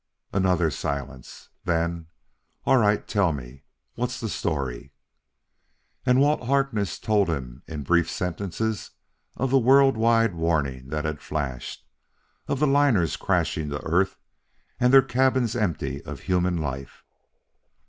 Another 0.33 0.71
silence. 0.71 1.49
Then: 1.63 2.07
"All 2.65 2.77
right, 2.77 3.07
tell 3.07 3.31
me! 3.31 3.65
What's 3.93 4.19
the 4.19 4.29
story?" 4.29 4.93
And 6.07 6.19
Walt 6.19 6.41
Harkness 6.47 6.97
told 6.97 7.29
him 7.29 7.61
in 7.67 7.83
brief 7.83 8.09
sentences 8.09 8.89
of 9.37 9.51
the 9.51 9.59
world 9.59 9.95
wide 9.97 10.33
warning 10.33 10.87
that 10.87 11.05
had 11.05 11.21
flashed, 11.21 11.85
of 12.47 12.59
the 12.59 12.65
liners 12.65 13.15
crashing 13.15 13.69
to 13.69 13.83
earth 13.83 14.17
and 14.79 14.91
their 14.91 15.03
cabins 15.03 15.55
empty 15.55 16.03
of 16.03 16.21
human 16.21 16.57
life. 16.57 17.03